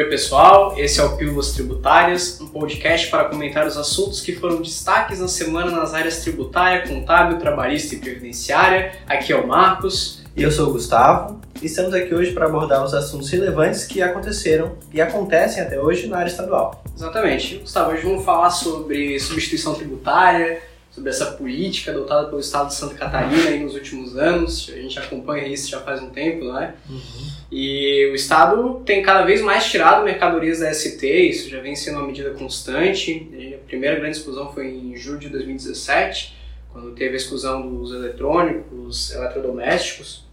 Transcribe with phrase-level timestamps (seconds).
[0.00, 0.74] Oi, pessoal.
[0.78, 5.28] Esse é o Pílulas Tributárias, um podcast para comentar os assuntos que foram destaques na
[5.28, 8.92] semana nas áreas tributária, contábil, trabalhista e previdenciária.
[9.06, 10.22] Aqui é o Marcos.
[10.34, 11.38] E eu sou o Gustavo.
[11.60, 16.06] E estamos aqui hoje para abordar os assuntos relevantes que aconteceram e acontecem até hoje
[16.06, 16.82] na área estadual.
[16.96, 17.58] Exatamente.
[17.58, 22.94] Gustavo, hoje vamos falar sobre substituição tributária, sobre essa política adotada pelo Estado de Santa
[22.94, 24.70] Catarina aí nos últimos anos.
[24.74, 26.74] A gente acompanha isso já faz um tempo, né?
[26.88, 27.30] Uhum.
[27.50, 31.98] E o Estado tem cada vez mais tirado mercadorias da ST, isso já vem sendo
[31.98, 33.28] uma medida constante.
[33.54, 36.36] A primeira grande exclusão foi em julho de 2017,
[36.72, 40.24] quando teve a exclusão dos eletrônicos, eletrodomésticos,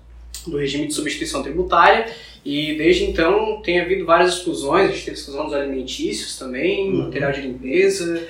[0.46, 2.08] do regime de substituição tributária.
[2.46, 7.06] E desde então tem havido várias exclusões, a gente teve exclusão dos alimentícios também, uhum.
[7.06, 8.28] material de limpeza.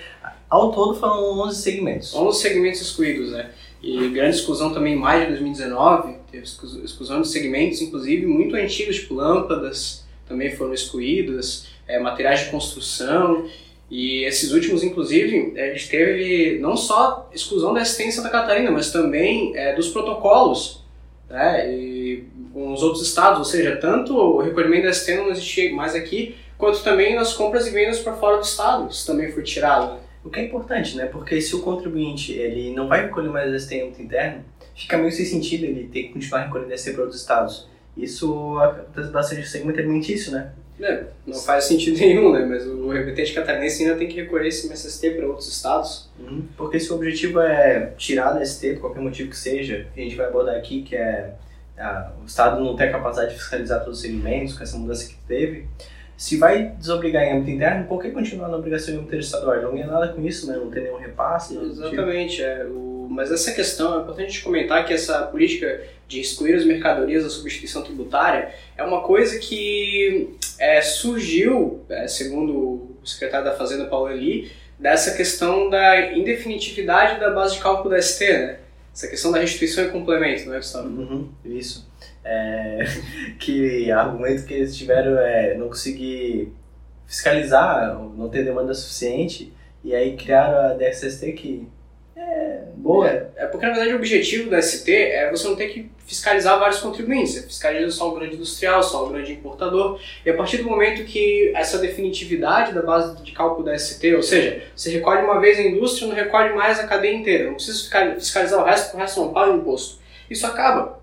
[0.50, 2.16] Ao todo foram 11 segmentos.
[2.16, 3.52] 11 segmentos excluídos, né?
[3.82, 8.96] E grande exclusão também em maio de 2019, teve exclusão de segmentos, inclusive muito antigos,
[8.96, 13.48] tipo lâmpadas, também foram excluídas, é, materiais de construção.
[13.90, 18.72] E esses últimos, inclusive, a gente teve não só exclusão da ST em Santa Catarina,
[18.72, 20.84] mas também é, dos protocolos
[21.30, 25.74] né, e com os outros estados, ou seja, tanto o recolhimento da ST não existia
[25.74, 29.44] mais aqui, quanto também nas compras e vendas para fora do estado, isso também foi
[29.44, 30.00] tirado.
[30.28, 31.06] O que é importante, né?
[31.06, 34.44] Porque se o contribuinte ele não vai recolher mais ST em interno,
[34.76, 37.70] fica meio sem sentido ele ter que continuar recolhendo ST para outros estados.
[37.96, 40.52] Isso acontece bastante no segmento alimentício, né?
[40.82, 42.46] É, não faz sentido nenhum, né?
[42.46, 46.10] Mas o remetente catarinense ainda tem que recolher esse MSST para outros estados.
[46.20, 46.44] Uhum.
[46.58, 50.04] Porque se o objetivo é tirar da ST, por qualquer motivo que seja, que a
[50.04, 51.36] gente vai abordar aqui, que é
[51.78, 55.08] ah, o estado não ter a capacidade de fiscalizar todos os segmentos, com essa mudança
[55.08, 55.68] que teve,
[56.18, 59.62] se vai desobrigar em âmbito interno, por que continuar na obrigação em âmbito estadual?
[59.62, 60.58] Não ganha nada com isso, né?
[60.58, 61.56] Não tem nenhum repasse.
[61.56, 62.38] Exatamente.
[62.38, 62.48] Tipo.
[62.48, 66.56] É, o, mas essa questão, é importante a gente comentar que essa política de excluir
[66.56, 73.46] as mercadorias da substituição tributária é uma coisa que é, surgiu, é, segundo o secretário
[73.46, 78.60] da Fazenda, Paulo Eli, dessa questão da indefinitividade da base de cálculo da ST, né?
[78.92, 80.88] Essa questão da restituição e complemento, não é, Gustavo?
[80.88, 81.88] Uhum, isso
[82.28, 82.86] é,
[83.40, 86.54] que argumento que eles tiveram é não conseguir
[87.06, 91.68] fiscalizar, não ter demanda suficiente, e aí criaram a DSST que
[92.18, 93.08] é boa.
[93.08, 96.60] É, é, porque na verdade o objetivo da ST é você não ter que fiscalizar
[96.60, 100.58] vários contribuintes, você fiscaliza só o grande industrial, só o grande importador, e a partir
[100.58, 105.24] do momento que essa definitividade da base de cálculo da ST, ou seja, você recolhe
[105.24, 108.86] uma vez a indústria, não recolhe mais a cadeia inteira, não precisa fiscalizar o resto,
[108.86, 110.00] porque o resto não paga imposto.
[110.30, 110.98] Isso acaba.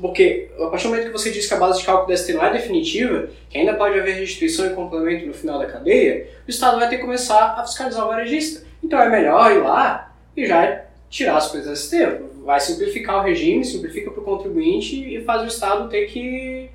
[0.00, 2.44] Porque a partir do momento que você diz que a base de cálculo desse não
[2.44, 6.78] é definitiva, que ainda pode haver restituição e complemento no final da cadeia, o Estado
[6.78, 8.66] vai ter que começar a fiscalizar o varejista.
[8.82, 12.30] Então é melhor ir lá e já tirar as coisas desse tempo.
[12.44, 16.70] Vai simplificar o regime, simplifica para o contribuinte e faz o Estado ter que,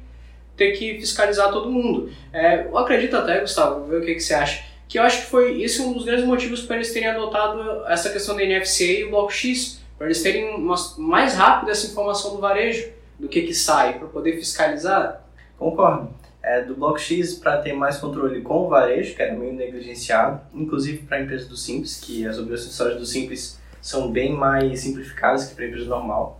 [0.55, 2.11] ter que fiscalizar todo mundo.
[2.31, 5.27] É, eu acredito até, Gustavo, ver o que, que você acha, que eu acho que
[5.27, 9.03] foi isso um dos grandes motivos para eles terem adotado essa questão da NFC e
[9.05, 13.41] o Bloco X, para eles terem uma, mais rápido essa informação do varejo do que,
[13.41, 15.23] que sai para poder fiscalizar?
[15.57, 16.09] Concordo.
[16.43, 20.41] É, do Bloco X para ter mais controle com o varejo, que era meio negligenciado,
[20.53, 25.47] inclusive para a empresa do Simples, que as obrigações do Simples são bem mais simplificadas
[25.47, 26.39] que para a empresa normal.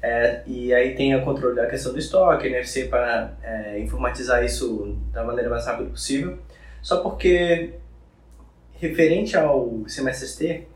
[0.00, 4.96] É, e aí tem o controle da questão do estoque, NFC para é, informatizar isso
[5.12, 6.38] da maneira mais rápida possível.
[6.82, 7.74] Só porque,
[8.74, 10.66] referente ao CMSST,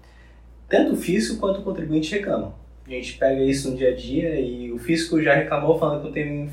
[0.68, 2.54] tanto o fisco quanto o contribuinte reclamam.
[2.86, 6.06] A gente pega isso no dia a dia e o fisco já reclamou falando que
[6.06, 6.50] não tem,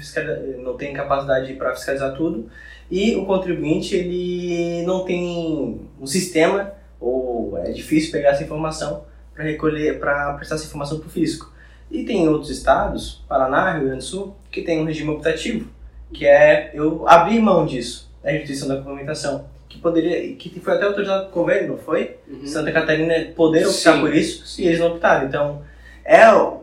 [0.64, 2.50] não tem capacidade para fiscalizar tudo
[2.90, 9.04] e o contribuinte ele não tem um sistema ou é difícil pegar essa informação
[9.34, 11.52] para recolher, para prestar essa informação para o fisco.
[11.90, 15.68] E tem outros estados, Paraná, Rio Grande do Sul, que tem um regime optativo,
[16.14, 20.86] que é eu abrir mão disso, da restituição da complementação, que poderia, que foi até
[20.86, 22.18] autorizado no convênio, não foi?
[22.28, 22.46] Uhum.
[22.46, 25.28] Santa Catarina poder optar sim, por isso e eles não optaram.
[25.28, 25.62] Então
[26.10, 26.60] é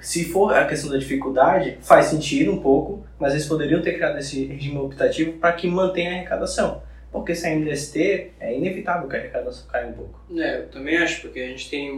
[0.00, 4.18] se for a questão da dificuldade, faz sentido um pouco, mas eles poderiam ter criado
[4.18, 6.82] esse regime optativo para que mantenha a arrecadação.
[7.12, 10.20] Porque saindo do ST, é inevitável que a arrecadação caia um pouco.
[10.36, 11.88] É, eu também acho, porque a gente tem,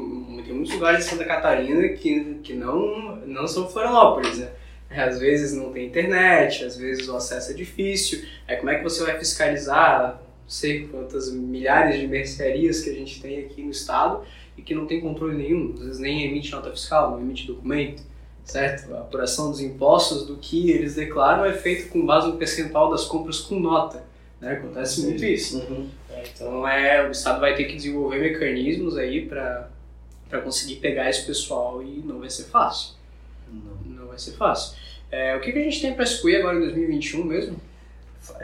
[0.45, 4.49] tem muitos lugares em Santa Catarina que, que não, não são Florianópolis, né?
[4.91, 8.25] Às vezes não tem internet, às vezes o acesso é difícil.
[8.49, 12.95] É como é que você vai fiscalizar, não sei quantas milhares de mercearias que a
[12.95, 14.23] gente tem aqui no estado,
[14.57, 18.03] e que não tem controle nenhum, às vezes nem emite nota fiscal, não emite documento,
[18.45, 18.95] certo?
[18.95, 23.05] A apuração dos impostos do que eles declaram é feita com base no percentual das
[23.05, 24.05] compras com nota,
[24.41, 24.53] né?
[24.53, 25.07] Acontece Sim.
[25.09, 25.59] muito isso.
[25.59, 25.89] Uhum.
[26.11, 29.71] É, então é, o Estado vai ter que desenvolver mecanismos aí para
[30.33, 32.95] para conseguir pegar esse pessoal e não vai ser fácil.
[33.53, 34.79] Não, não vai ser fácil.
[35.11, 37.57] É, o que, que a gente tem para excluir agora em 2021 mesmo?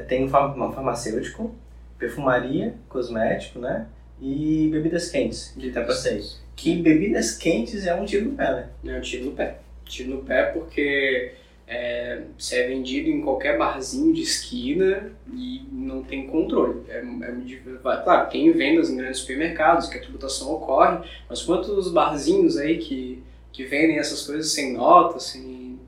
[0.06, 1.54] Tem um farmacêutico,
[1.98, 3.86] perfumaria, cosmético, né?
[4.20, 6.40] E bebidas quentes, que tem pra seis.
[6.56, 8.94] Que bebidas quentes é um tiro no pé, né?
[8.94, 9.58] É um tiro no pé.
[9.84, 11.32] Tiro no pé porque
[11.68, 16.80] é, você é vendido em qualquer barzinho de esquina e não tem controle.
[16.88, 22.56] É, é, claro, tem vendas em grandes supermercados, que a tributação ocorre, mas quantos barzinhos
[22.56, 23.22] aí que,
[23.52, 25.78] que vendem essas coisas sem nota, sem,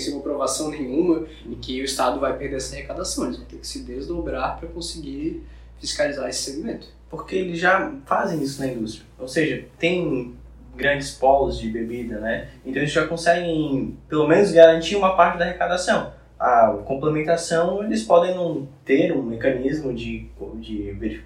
[0.00, 3.26] sem aprovação nenhuma, e que o Estado vai perder essa arrecadação.
[3.26, 5.44] Eles vão ter que se desdobrar para conseguir
[5.84, 6.88] fiscalizar esse segmento.
[7.10, 9.06] Porque eles já fazem isso na indústria.
[9.18, 10.34] Ou seja, tem
[10.74, 12.48] grandes polos de bebida, né?
[12.64, 16.12] Então eles já conseguem, pelo menos, garantir uma parte da arrecadação.
[16.38, 20.26] A complementação, eles podem não ter um mecanismo de,
[20.56, 21.22] de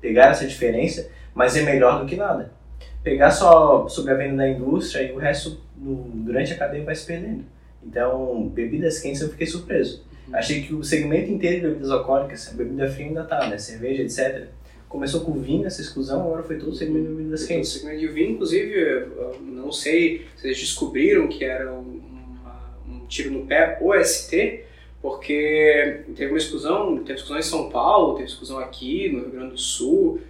[0.00, 2.50] pegar essa diferença, mas é melhor do que nada.
[3.02, 7.06] Pegar só sobre a venda da indústria e o resto durante a cadeia vai se
[7.06, 7.44] perdendo.
[7.82, 10.04] Então, bebidas quentes eu fiquei surpreso.
[10.32, 13.58] Achei que o segmento inteiro de bebidas alcoólicas, bebida fria ainda tá, né?
[13.58, 14.48] Cerveja, etc
[14.88, 17.70] começou com o vinho, essa exclusão, agora foi todo o segmento de bebidas quentes.
[17.70, 19.06] O segmento de vinho, inclusive,
[19.42, 22.00] não sei se eles descobriram que era um,
[22.88, 24.64] um tiro no pé o ST,
[25.00, 29.52] porque teve uma exclusão, teve exclusão em São Paulo, teve exclusão aqui no Rio Grande
[29.52, 30.20] do Sul,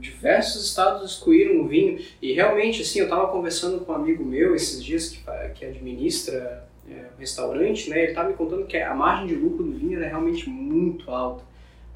[0.00, 4.56] diversos estados excluíram o vinho e realmente assim eu estava conversando com um amigo meu
[4.56, 5.20] esses dias que,
[5.54, 7.98] que administra é, restaurante, né?
[7.98, 11.48] Ele estava me contando que a margem de lucro do vinho era realmente muito alta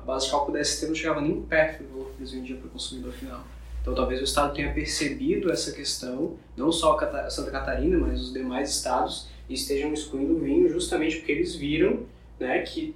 [0.02, 2.58] a base de cálculo da ST não chegava nem perto do valor que eles vendiam
[2.58, 3.44] para o consumidor final.
[3.80, 8.32] Então talvez o Estado tenha percebido essa questão, não só a Santa Catarina, mas os
[8.32, 12.00] demais estados, e estejam excluindo o vinho justamente porque eles viram
[12.38, 12.94] né, que,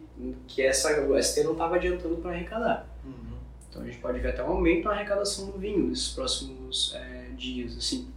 [0.48, 2.88] que essa, o ST não estava adiantando para arrecadar.
[3.04, 3.36] Uhum.
[3.68, 7.26] Então a gente pode ver até um aumento na arrecadação do vinho nesses próximos é,
[7.36, 7.76] dias.
[7.76, 8.08] assim.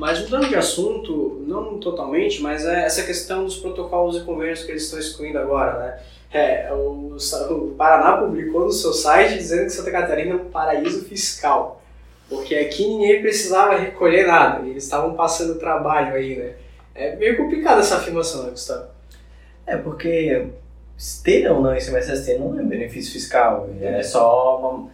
[0.00, 4.70] Mas mudando de assunto, não totalmente, mas é essa questão dos protocolos e convênios que
[4.70, 6.00] eles estão excluindo agora, né?
[6.32, 7.18] É, o,
[7.50, 11.82] o Paraná publicou no seu site dizendo que Santa Catarina é um paraíso fiscal.
[12.30, 16.52] Porque aqui ninguém precisava recolher nada, eles estavam passando trabalho aí, né?
[16.94, 18.86] É meio complicado essa afirmação, né, Gustavo?
[19.66, 20.46] É, porque
[21.22, 24.88] ter ou não esse MSST não é benefício fiscal, é só uma...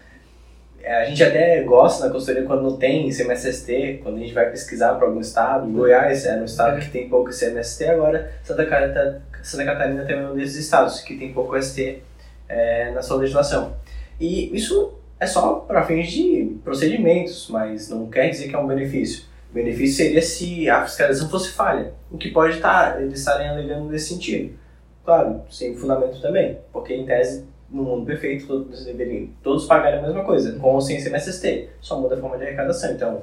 [0.86, 4.48] É, a gente até gosta na consultoria quando não tem CMSST, quando a gente vai
[4.48, 5.66] pesquisar para algum estado.
[5.66, 6.80] Goiás é um estado é.
[6.80, 11.16] que tem pouco CMST, agora Santa Catarina Santa Catarina também é um desses estados que
[11.16, 12.04] tem pouco ST
[12.48, 13.74] é, na sua legislação.
[14.20, 18.68] E isso é só para fins de procedimentos, mas não quer dizer que é um
[18.68, 19.24] benefício.
[19.50, 23.90] O benefício seria se a fiscalização fosse falha, o que pode estar, eles estarem alegando
[23.90, 24.56] nesse sentido.
[25.04, 30.02] Claro, sem fundamento também, porque em tese, no mundo perfeito, todos deveriam todos pagarem a
[30.02, 32.92] mesma coisa, com sem CMSST, só muda a forma de arrecadação.
[32.92, 33.22] Então,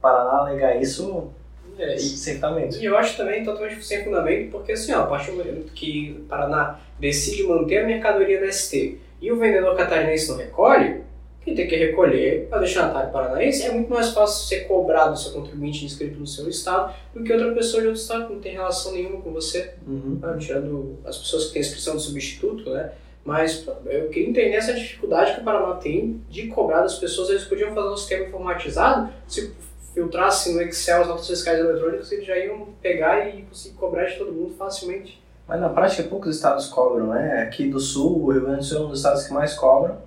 [0.00, 1.30] Paraná alegar isso
[1.78, 2.78] é, e, certamente.
[2.78, 6.16] E eu acho também totalmente sem fundamento, porque assim, ó, a partir do momento que
[6.20, 11.04] o Paraná decide manter a mercadoria da ST e o vendedor catarinense não recolhe,
[11.44, 15.32] quem tem que recolher para destinatário paranaense é muito mais fácil ser cobrado o seu
[15.32, 18.52] contribuinte inscrito no seu estado do que outra pessoa de outro estado que não tem
[18.52, 20.18] relação nenhuma com você, uhum.
[20.22, 20.36] Né?
[20.38, 22.92] tirando as pessoas que têm inscrição de substituto, né?
[23.24, 27.30] Mas eu queria entender essa dificuldade que o Paraná tem de cobrar das pessoas.
[27.30, 29.52] Eles podiam fazer um sistema informatizado, se
[29.94, 34.18] filtrasse no Excel as notas fiscais eletrônicas, eles já iam pegar e conseguir cobrar de
[34.18, 35.22] todo mundo facilmente.
[35.46, 37.42] Mas na prática poucos estados cobram, né?
[37.42, 39.98] Aqui do Sul, o Rio Grande do Sul é um dos estados que mais cobram,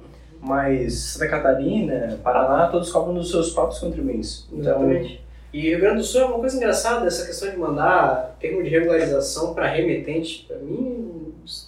[0.41, 4.45] mas Santa Catarina, Paraná, todos cobram dos seus próprios contribuintes.
[4.51, 5.27] Então, Exatamente.
[5.53, 8.69] E Rio Grande do Sul é uma coisa engraçada, essa questão de mandar termo de
[8.69, 10.96] regularização para remetente, para mim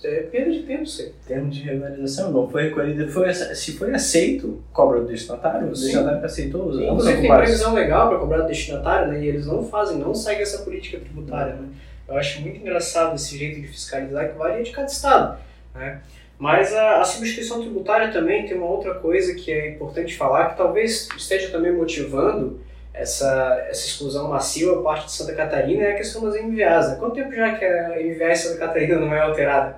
[0.03, 1.13] é perda de tempo, sei.
[1.27, 6.19] Termo de regularização não foi recolhido, foi, se foi aceito, cobra do destinatário, o destinatário
[6.19, 9.63] que aceitou os Inclusive tem previsão legal para cobrar do destinatário, né, e eles não
[9.63, 11.55] fazem, não seguem essa política tributária.
[11.55, 11.69] Né.
[12.07, 15.39] Eu acho muito engraçado esse jeito de fiscalizar que varia de cada estado.
[15.73, 16.01] Né.
[16.37, 20.57] Mas a, a, substituição tributária também tem uma outra coisa que é importante falar, que
[20.57, 22.61] talvez esteja também motivando
[22.93, 26.89] essa, essa exclusão massiva parte de Santa Catarina é a questão das MVAs.
[26.89, 26.95] Né?
[26.99, 29.77] Quanto tempo já que a MVA em Santa Catarina não é alterada?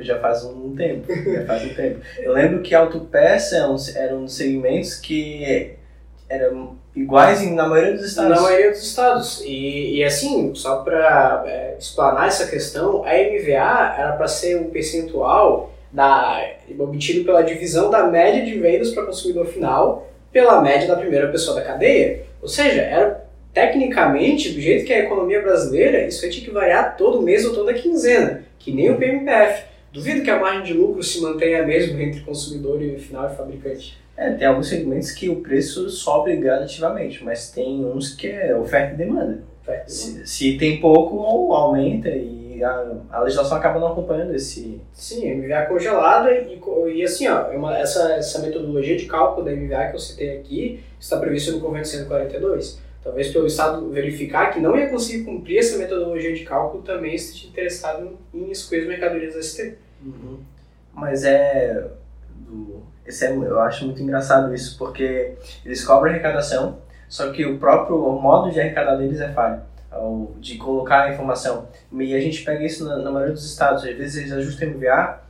[0.00, 2.00] Já faz um tempo, já faz um tempo.
[2.18, 3.56] Eu lembro que autopeça
[3.94, 5.76] era um dos segmentos que
[6.28, 8.36] eram iguais na maioria dos estados.
[8.36, 9.40] Na maioria dos estados.
[9.44, 14.70] E, e assim, só para é, explanar essa questão, a MVA era para ser um
[14.70, 16.42] percentual da,
[16.78, 21.56] obtido pela divisão da média de vendas para consumidor final pela média da primeira pessoa
[21.56, 22.27] da cadeia.
[22.40, 26.50] Ou seja, era tecnicamente, do jeito que é a economia brasileira, isso aí tinha que
[26.50, 29.64] variar todo mês ou toda quinzena, que nem o PMPF.
[29.92, 33.98] Duvido que a margem de lucro se mantenha mesmo entre consumidor e final e fabricante.
[34.16, 38.94] É, tem alguns segmentos que o preço sobe gradativamente, mas tem uns que é oferta
[38.94, 39.42] e demanda.
[39.62, 40.26] Oferta e demanda.
[40.26, 44.80] Se, se, tem pouco, aumenta e e a, a legislação acaba não acompanhando esse.
[44.92, 46.60] Sim, MVA congelada e,
[46.94, 50.38] e assim, ó, é uma, essa, essa metodologia de cálculo da MVA que eu citei
[50.38, 52.80] aqui está prevista no Convênio 142.
[53.02, 57.46] Talvez pelo Estado verificar que não ia conseguir cumprir essa metodologia de cálculo, também esteja
[57.46, 59.78] interessado em excluir as mercadorias da ST.
[60.04, 60.40] Uhum.
[60.92, 61.86] Mas é.
[62.34, 63.30] Do, esse é.
[63.30, 65.34] Eu acho muito engraçado isso, porque
[65.64, 69.62] eles cobram arrecadação, só que o próprio modo de arrecadar deles é falho
[70.38, 71.68] de colocar a informação.
[71.92, 73.84] E a gente pega isso na, na maioria dos estados.
[73.84, 75.20] Às vezes eles ajustam MVA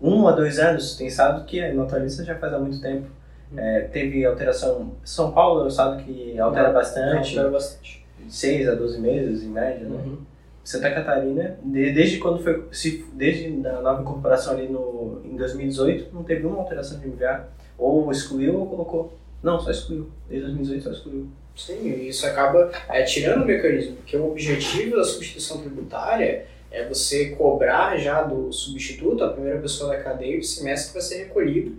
[0.00, 0.96] um a dois anos.
[0.96, 3.08] Tem estado que a notarista já faz há muito tempo.
[3.52, 3.58] Uhum.
[3.58, 4.92] É, teve alteração.
[5.04, 7.30] São Paulo é um estado que altera bastante.
[7.30, 8.06] Altera bastante.
[8.28, 10.02] 6 a 12 meses, em média, né?
[10.04, 10.18] Uhum.
[10.64, 16.24] Santa Catarina, desde quando foi, se, desde a nova incorporação ali no, em 2018, não
[16.24, 17.48] teve uma alteração de MVA.
[17.78, 19.16] Ou excluiu ou colocou.
[19.46, 20.08] Não, só excluiu.
[20.28, 21.28] Desde 2018 só excluiu.
[21.54, 27.30] Sim, isso acaba é, tirando o mecanismo, porque o objetivo da substituição tributária é você
[27.30, 31.76] cobrar já do substituto, a primeira pessoa da cadeia, o semestre que vai ser recolhido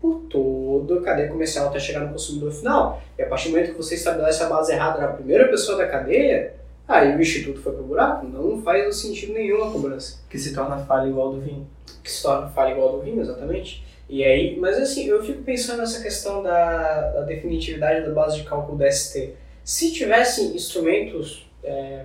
[0.00, 3.02] por toda a cadeia comercial até chegar no consumidor final.
[3.18, 5.86] E a partir do momento que você estabelece a base errada na primeira pessoa da
[5.86, 6.54] cadeia,
[6.88, 10.18] aí o instituto foi pro buraco, não faz sentido nenhum a cobrança.
[10.30, 11.66] Que se torna falha igual do vinho.
[12.02, 13.84] Que se torna falha igual do vinho, exatamente.
[14.12, 18.44] E aí, mas assim, eu fico pensando nessa questão da, da definitividade da base de
[18.44, 19.32] cálculo da ST.
[19.64, 22.04] Se tivessem instrumentos é,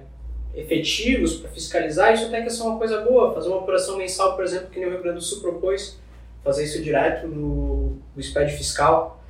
[0.56, 3.34] efetivos para fiscalizar, isso até que é uma coisa boa.
[3.34, 6.00] Fazer uma apuração mensal, por exemplo, que nem o Rio Grande do Sul propôs,
[6.46, 9.22] fazer isso direto no, no SPED fiscal.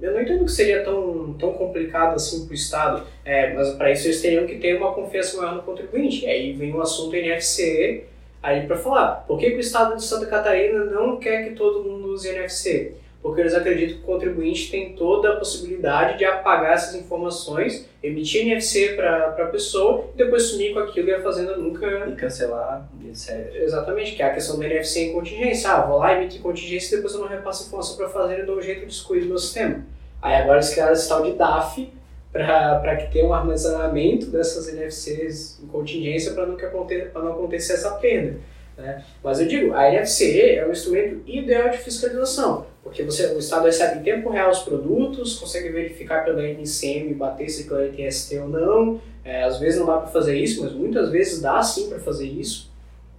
[0.00, 3.92] Eu não entendo que seria tão, tão complicado assim para o Estado, é, mas para
[3.92, 6.24] isso eles teriam que ter uma confiança maior no contribuinte.
[6.24, 8.04] E aí vem o assunto NFCE,
[8.42, 11.82] aí para falar por que, que, o Estado de Santa Catarina não quer que todo
[11.82, 12.94] mundo use NFC?
[13.22, 18.42] Porque eles acreditam que o contribuinte tem toda a possibilidade de apagar essas informações, emitir
[18.42, 21.86] NFC para a pessoa e depois sumir com aquilo e a Fazenda nunca.
[22.08, 23.54] E cancelar, etc.
[23.54, 25.70] Exatamente, que é a questão do NFC em contingência.
[25.70, 28.46] Ah, vou lá, emitir contingência e depois eu não repasso informação para a Fazenda e
[28.46, 29.86] dou um jeito de excluir do meu sistema.
[30.20, 31.92] Aí agora eles criaram esse tal de DAF,
[32.32, 38.38] para que tenha um armazenamento dessas NFCs em contingência para não, não acontecer essa perda.
[38.76, 39.04] Né?
[39.22, 43.66] Mas eu digo, a NFC é um instrumento ideal de fiscalização, porque você, o Estado
[43.66, 48.38] recebe em tempo real os produtos, consegue verificar pela NCM, bater se aquilo tem ST
[48.38, 49.00] ou não.
[49.24, 52.26] É, às vezes não dá para fazer isso, mas muitas vezes dá sim para fazer
[52.26, 52.72] isso.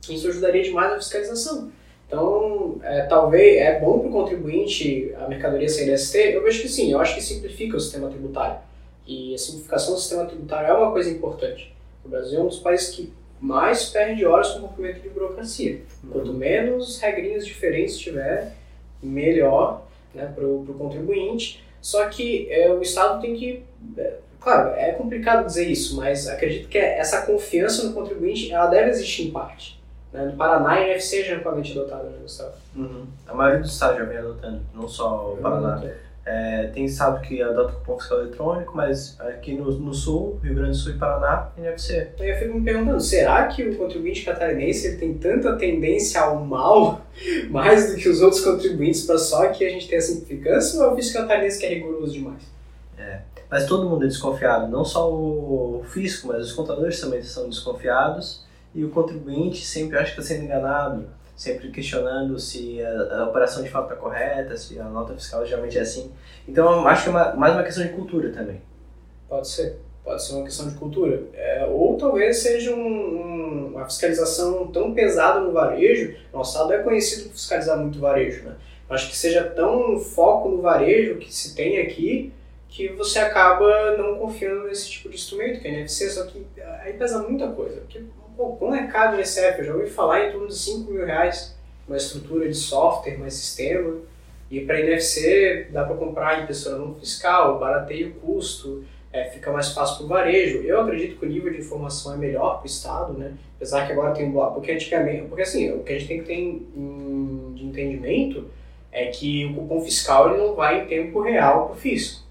[0.10, 1.72] Isso ajudaria demais na fiscalização.
[2.08, 6.18] Então, é, talvez é bom para o contribuinte a mercadoria sem ST?
[6.18, 8.58] Eu vejo que sim, eu acho que simplifica o sistema tributário.
[9.06, 11.74] E a simplificação do sistema tributário é uma coisa importante.
[12.06, 15.82] O Brasil é um dos países que mais perde horas com o cumprimento de burocracia.
[16.12, 16.38] Quanto uhum.
[16.38, 18.54] menos regrinhas diferentes tiver,
[19.02, 21.64] melhor né, para o contribuinte.
[21.82, 23.64] Só que é, o Estado tem que.
[23.98, 28.92] É, claro, é complicado dizer isso, mas acredito que essa confiança no contribuinte ela deve
[28.92, 29.82] existir em parte.
[30.14, 30.24] Né?
[30.26, 32.54] No Paraná, a NFC já é amplamente adotada, né, Gustavo?
[32.76, 33.06] Uhum.
[33.28, 35.82] A maioria dos estados já vem adotando, não só o Paraná.
[35.82, 35.92] Uhum.
[36.26, 40.72] É, tem estado que adota cupom fiscal eletrônico, mas aqui no, no Sul, Rio Grande
[40.72, 42.12] do Sul e Paraná, NFC.
[42.18, 47.02] Eu fico me perguntando, será que o contribuinte catarinense ele tem tanta tendência ao mal,
[47.52, 50.94] mais do que os outros contribuintes, para só que a gente tenha simplificância, ou é
[50.94, 52.44] o fisco catarinense que é rigoroso demais?
[52.98, 57.50] É, mas todo mundo é desconfiado, não só o fisco, mas os contadores também são
[57.50, 61.06] desconfiados, e o contribuinte sempre acha que está sendo enganado
[61.44, 65.78] sempre questionando se a, a operação de fato está correta, se a nota fiscal geralmente
[65.78, 66.10] é assim.
[66.48, 68.62] Então, acho que é uma, mais uma questão de cultura também.
[69.28, 69.78] Pode ser.
[70.06, 71.22] Pode ser uma questão de cultura.
[71.34, 76.16] É, ou talvez seja um, um, uma fiscalização tão pesada no varejo.
[76.32, 78.56] Nosso estado é conhecido por fiscalizar muito varejo, né?
[78.90, 82.32] Acho que seja tão foco no varejo que se tem aqui
[82.70, 86.46] que você acaba não confiando nesse tipo de instrumento, que é NFC, só que
[86.82, 87.82] aí pesa muita coisa.
[87.82, 88.02] Porque
[88.36, 89.60] Pô, quão é caro o ICF?
[89.60, 91.56] Eu já ouvi falar em torno de 5 mil reais
[91.88, 93.98] uma estrutura de software, mais sistema.
[94.50, 99.70] E para NFC dá para comprar impressora não fiscal, barateia o custo, é, fica mais
[99.74, 100.60] fácil para o varejo.
[100.60, 103.34] Eu acredito que o nível de informação é melhor para o Estado, né?
[103.56, 104.56] apesar que agora tem um bloco.
[104.56, 108.48] Porque antigamente, porque assim, o que a gente tem que ter em, de entendimento
[108.92, 112.23] é que o cupom fiscal ele não vai em tempo real para o fisco.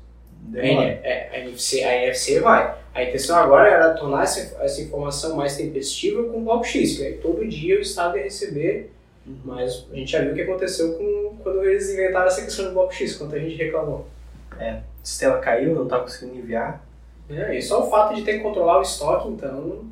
[0.55, 2.75] A, é, a, NFC, a NFC vai.
[2.95, 7.07] A intenção agora era tornar essa, essa informação mais tempestiva com o bloco X, que
[7.07, 8.91] aí todo dia o Estado ia receber,
[9.27, 9.37] uhum.
[9.45, 12.73] mas a gente já viu o que aconteceu com, quando eles inventaram essa questão do
[12.73, 14.07] bloco X, quando a gente reclamou.
[14.59, 16.85] É, o sistema caiu, não está conseguindo enviar.
[17.31, 19.87] É, e só o fato de ter que controlar o estoque, então...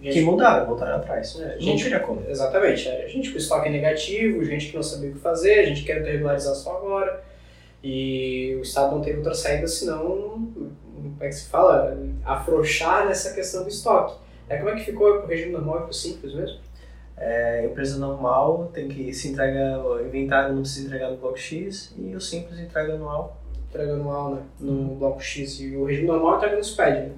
[0.00, 1.38] Gente, que mudaram, voltaram atrás.
[1.38, 2.24] É, gente, não como.
[2.28, 2.88] Exatamente.
[2.88, 6.02] É, gente com estoque negativo, gente que não sabia o que fazer, a gente quer
[6.02, 7.22] regularizar só agora.
[7.82, 10.50] E o Estado não teve outra saída senão
[11.12, 14.16] como é que se fala, afrouxar nessa questão do estoque.
[14.48, 16.58] É, como é que ficou o regime normal e pro simples mesmo?
[17.16, 21.94] É, empresa normal tem que se entrega, o inventário não precisa entregar no bloco X
[21.96, 23.40] e o simples entrega anual.
[23.68, 24.42] Entrega anual, né?
[24.58, 25.60] No bloco X.
[25.60, 27.12] E o regime normal entrega no SPED, né?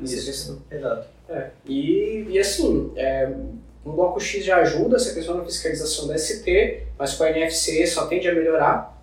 [0.00, 1.06] Isso, exato.
[1.28, 1.50] É.
[1.64, 3.30] E, e assim, é,
[3.86, 7.86] um bloco X já ajuda essa questão da fiscalização da ST, mas com a NFC
[7.86, 8.99] só tende a melhorar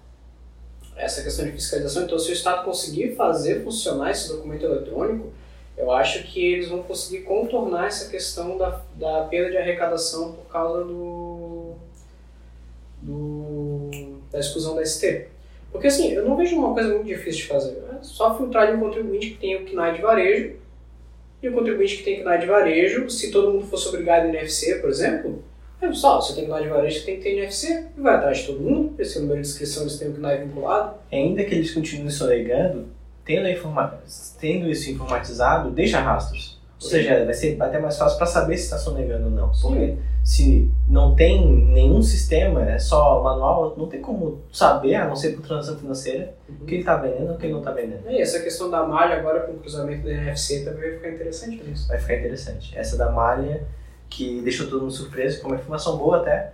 [0.98, 2.04] essa questão de fiscalização.
[2.04, 5.32] Então, se o Estado conseguir fazer funcionar esse documento eletrônico,
[5.78, 10.52] eu acho que eles vão conseguir contornar essa questão da, da perda de arrecadação por
[10.52, 11.76] causa do,
[13.02, 13.90] do
[14.32, 15.28] da exclusão da ST.
[15.72, 17.78] Porque assim, eu não vejo uma coisa muito difícil de fazer.
[17.92, 20.56] É só filtrar de um contribuinte que tem o KNAI de varejo
[21.42, 24.76] e o contribuinte que tem KNAI de varejo, se todo mundo fosse obrigado em NFC,
[24.80, 25.44] por exemplo,
[25.82, 28.48] é só, você tem KNAI de varejo, tem que ter NFC e vai atrás de
[28.48, 30.96] todo mundo, esse número de inscrição eles têm o KNAI vinculado.
[31.12, 32.88] Ainda que eles continuem sonegando,
[33.24, 34.00] tendo, informa
[34.40, 36.58] tendo isso informatizado, deixa rastros.
[36.82, 39.50] Ou seja, vai ser até mais fácil para saber se está sonegando ou não.
[39.50, 40.00] Porque Sim.
[40.24, 45.32] se não tem nenhum sistema, é só manual, não tem como saber, a não ser
[45.32, 46.56] por transação financeira, uhum.
[46.62, 48.08] o que ele está vendendo ou o que ele não está vendendo.
[48.08, 51.64] E essa questão da malha agora com o cruzamento da NFC também vai ficar interessante
[51.64, 51.88] nisso.
[51.88, 52.78] Vai ficar interessante.
[52.78, 53.64] Essa da malha,
[54.10, 56.54] que deixou todo mundo surpreso, com uma informação boa até,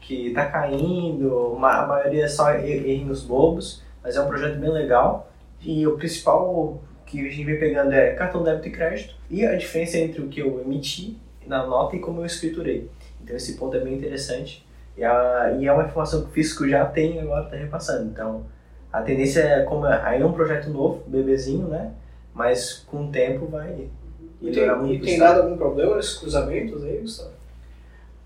[0.00, 5.30] que está caindo, a maioria é só erros bobos, mas é um projeto bem legal
[5.60, 9.54] e o principal que a gente vem pegando é cartão débito e crédito e a
[9.54, 12.90] diferença entre o que eu emiti na nota e como eu escriturei.
[13.22, 14.66] Então esse ponto é bem interessante
[14.96, 18.10] e, a, e é uma informação que o fisco já tem agora está repassando.
[18.10, 18.44] Então
[18.92, 21.92] a tendência é como é, aí é um projeto novo, bebezinho, né?
[22.34, 23.88] Mas com o tempo vai
[24.42, 25.04] melhorar muito.
[25.04, 27.30] E tem dado algum problema nesses cruzamentos aí, Gustavo?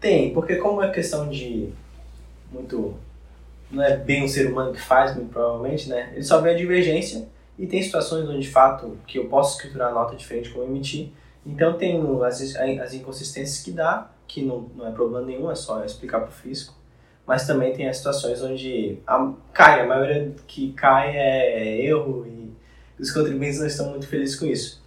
[0.00, 1.70] Tem, porque como é questão de
[2.50, 2.94] muito
[3.70, 6.12] não é bem um ser humano que faz, muito provavelmente, né?
[6.14, 9.92] Ele só vê a divergência e tem situações onde, de fato, que eu posso escriturar
[9.92, 11.10] nota diferente como emitir.
[11.44, 15.84] Então tem as, as inconsistências que dá, que não, não é problema nenhum, é só
[15.84, 16.74] explicar para o fisco.
[17.26, 22.52] Mas também tem as situações onde a, cai, a maioria que cai é erro e
[23.02, 24.85] os contribuintes não estão muito felizes com isso.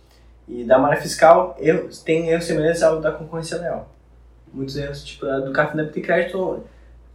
[0.50, 3.88] E da malha fiscal, erro, tem erros semelhantes ao da concorrência leal.
[4.52, 6.64] Muitos erros, tipo, do cartão de débito e crédito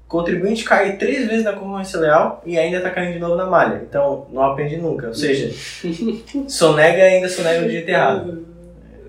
[0.07, 3.83] contribuinte cai três vezes na concorrência leal e ainda está caindo de novo na malha.
[3.83, 5.09] Então, não aprende nunca.
[5.09, 5.53] Ou seja,
[6.49, 8.47] sonega e ainda sonega o jeito errado.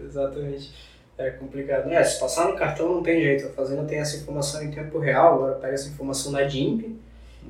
[0.03, 0.73] Exatamente.
[1.17, 1.91] É complicado.
[1.91, 3.47] É, se passar no cartão não tem jeito.
[3.47, 6.95] A Fazenda tem essa informação em tempo real, agora pega essa informação da DIMP.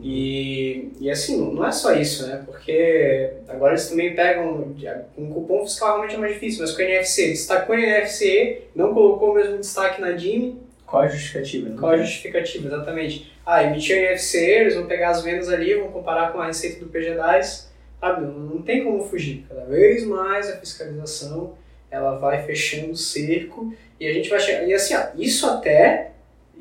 [0.02, 2.44] E, e assim, não é só isso, né?
[2.46, 4.76] Porque agora eles também pegam.
[5.18, 8.94] Um cupom fiscal realmente é mais difícil, mas com o NFC, destacou o NFC, não
[8.94, 10.60] colocou o mesmo destaque na DIM.
[10.86, 11.78] Qual a justificativa?
[11.78, 16.32] Qual a justificativa, exatamente ah, emitiu IFC, eles vão pegar as vendas ali, vão comparar
[16.32, 17.68] com a receita do PG10,
[18.00, 18.26] sabe?
[18.26, 19.46] Não, não tem como fugir.
[19.48, 21.54] Cada vez mais a fiscalização
[21.92, 24.68] ela vai fechando o cerco e a gente vai chegar.
[24.68, 26.12] E assim, ó, isso até,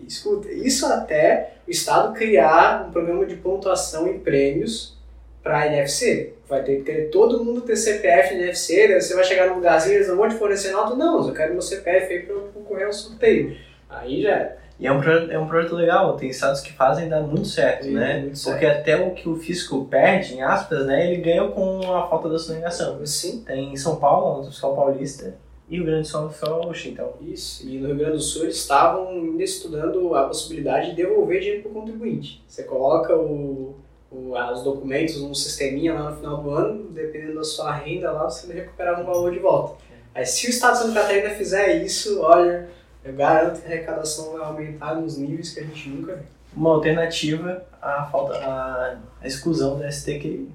[0.07, 4.96] escuta, isso até o Estado criar um programa de pontuação e prêmios
[5.42, 6.35] para a NFC.
[6.48, 9.96] Vai ter que ter todo mundo ter CPF NFC, daí você vai chegar num lugarzinho,
[9.96, 12.92] eles não vão te fornecer nota, não, eu quero meu CPF aí para concorrer ao
[12.92, 13.57] sorteio.
[13.88, 14.57] Aí já é.
[14.78, 17.85] E é um, projeto, é um projeto legal, tem estados que fazem dar muito certo,
[17.85, 18.20] Sim, né?
[18.20, 18.80] Muito Porque certo.
[18.80, 22.38] até o que o fisco perde, em aspas, né, ele ganha com a falta da
[22.38, 22.98] sonegação.
[23.07, 23.44] Sim.
[23.46, 25.35] Tem São Paulo, no fiscal paulista,
[25.68, 27.14] e o Grande do Sul foi o então.
[27.20, 31.40] Isso, e no Rio Grande do Sul eles estavam ainda estudando a possibilidade de devolver
[31.40, 32.44] dinheiro para o contribuinte.
[32.46, 33.74] Você coloca o,
[34.11, 38.24] o, os documentos num sisteminha lá no final do ano, dependendo da sua renda lá,
[38.24, 39.83] você recuperava um valor de volta.
[40.14, 42.68] Aí se o Estado de Santa Catarina fizer isso, olha
[43.05, 46.24] eu garanto que a arrecadação vai aumentar nos níveis que a gente nunca viu.
[46.57, 50.48] Uma alternativa à falta, à exclusão da ST que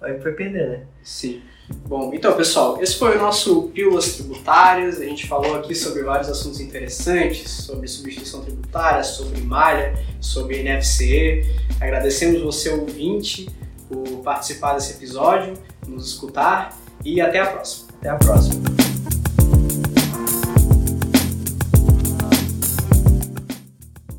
[0.00, 0.86] vai perder, né?
[1.04, 1.40] Sim.
[1.68, 5.00] Bom, então pessoal, esse foi o nosso Pílulas Tributárias.
[5.00, 11.46] A gente falou aqui sobre vários assuntos interessantes, sobre substituição tributária, sobre malha, sobre NFC.
[11.80, 13.48] Agradecemos você, ouvinte,
[13.88, 15.54] por participar desse episódio,
[15.86, 17.88] nos escutar e até a próxima.
[18.00, 18.71] Até a próxima.